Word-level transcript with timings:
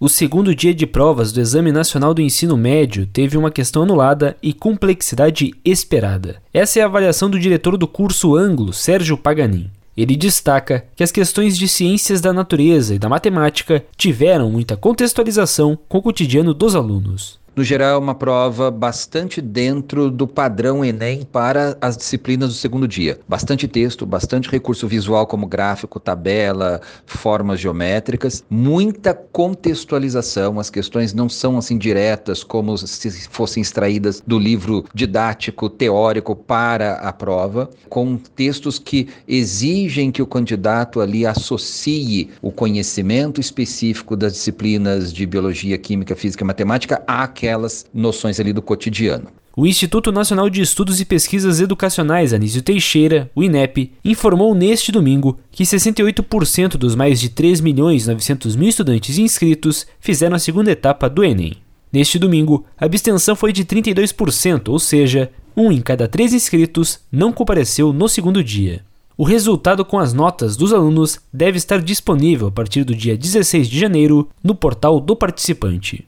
O 0.00 0.08
segundo 0.08 0.54
dia 0.54 0.72
de 0.72 0.86
provas 0.86 1.32
do 1.32 1.40
Exame 1.40 1.72
Nacional 1.72 2.14
do 2.14 2.22
Ensino 2.22 2.56
Médio 2.56 3.04
teve 3.04 3.36
uma 3.36 3.50
questão 3.50 3.82
anulada 3.82 4.36
e 4.40 4.52
complexidade 4.52 5.52
esperada. 5.64 6.40
Essa 6.54 6.78
é 6.78 6.82
a 6.82 6.86
avaliação 6.86 7.28
do 7.28 7.36
diretor 7.36 7.76
do 7.76 7.88
curso 7.88 8.36
Anglo, 8.36 8.72
Sérgio 8.72 9.16
Paganin. 9.18 9.68
Ele 9.96 10.14
destaca 10.14 10.84
que 10.94 11.02
as 11.02 11.10
questões 11.10 11.58
de 11.58 11.66
ciências 11.66 12.20
da 12.20 12.32
natureza 12.32 12.94
e 12.94 12.98
da 12.98 13.08
matemática 13.08 13.84
tiveram 13.96 14.48
muita 14.52 14.76
contextualização 14.76 15.76
com 15.88 15.98
o 15.98 16.02
cotidiano 16.02 16.54
dos 16.54 16.76
alunos 16.76 17.40
no 17.58 17.64
geral, 17.64 17.96
é 17.96 17.98
uma 17.98 18.14
prova 18.14 18.70
bastante 18.70 19.40
dentro 19.40 20.12
do 20.12 20.28
padrão 20.28 20.84
Enem 20.84 21.24
para 21.24 21.76
as 21.80 21.96
disciplinas 21.96 22.50
do 22.50 22.54
segundo 22.54 22.86
dia. 22.86 23.18
Bastante 23.26 23.66
texto, 23.66 24.06
bastante 24.06 24.48
recurso 24.48 24.86
visual 24.86 25.26
como 25.26 25.44
gráfico, 25.44 25.98
tabela, 25.98 26.80
formas 27.04 27.58
geométricas, 27.58 28.44
muita 28.48 29.12
contextualização. 29.12 30.60
As 30.60 30.70
questões 30.70 31.12
não 31.12 31.28
são 31.28 31.58
assim 31.58 31.76
diretas 31.76 32.44
como 32.44 32.78
se 32.78 33.28
fossem 33.28 33.60
extraídas 33.60 34.22
do 34.24 34.38
livro 34.38 34.84
didático 34.94 35.68
teórico 35.68 36.36
para 36.36 36.94
a 36.98 37.12
prova, 37.12 37.68
com 37.88 38.16
textos 38.36 38.78
que 38.78 39.08
exigem 39.26 40.12
que 40.12 40.22
o 40.22 40.26
candidato 40.28 41.00
ali 41.00 41.26
associe 41.26 42.30
o 42.40 42.52
conhecimento 42.52 43.40
específico 43.40 44.14
das 44.14 44.34
disciplinas 44.34 45.12
de 45.12 45.26
biologia, 45.26 45.76
química, 45.76 46.14
física 46.14 46.44
e 46.44 46.46
matemática 46.46 47.02
àquela 47.04 47.47
aquelas 47.48 47.86
noções 47.94 48.38
ali 48.38 48.52
do 48.52 48.60
cotidiano. 48.60 49.28
O 49.56 49.66
Instituto 49.66 50.12
Nacional 50.12 50.48
de 50.48 50.62
Estudos 50.62 51.00
e 51.00 51.04
Pesquisas 51.04 51.60
Educacionais 51.60 52.32
Anísio 52.32 52.62
Teixeira, 52.62 53.28
o 53.34 53.42
INEP, 53.42 53.90
informou 54.04 54.54
neste 54.54 54.92
domingo 54.92 55.38
que 55.50 55.64
68% 55.64 56.76
dos 56.76 56.94
mais 56.94 57.18
de 57.18 57.28
3 57.28 57.60
milhões 57.60 58.06
900 58.06 58.54
mil 58.54 58.68
estudantes 58.68 59.18
inscritos 59.18 59.84
fizeram 59.98 60.36
a 60.36 60.38
segunda 60.38 60.70
etapa 60.70 61.08
do 61.08 61.24
Enem. 61.24 61.56
Neste 61.92 62.18
domingo, 62.18 62.66
a 62.78 62.84
abstenção 62.84 63.34
foi 63.34 63.52
de 63.52 63.64
32%, 63.64 64.68
ou 64.68 64.78
seja, 64.78 65.30
um 65.56 65.72
em 65.72 65.80
cada 65.80 66.06
três 66.06 66.32
inscritos 66.32 67.00
não 67.10 67.32
compareceu 67.32 67.92
no 67.92 68.08
segundo 68.08 68.44
dia. 68.44 68.82
O 69.16 69.24
resultado 69.24 69.84
com 69.84 69.98
as 69.98 70.12
notas 70.12 70.56
dos 70.56 70.72
alunos 70.72 71.18
deve 71.32 71.58
estar 71.58 71.82
disponível 71.82 72.46
a 72.46 72.52
partir 72.52 72.84
do 72.84 72.94
dia 72.94 73.16
16 73.16 73.68
de 73.68 73.80
janeiro 73.80 74.28
no 74.44 74.54
portal 74.54 75.00
do 75.00 75.16
participante. 75.16 76.07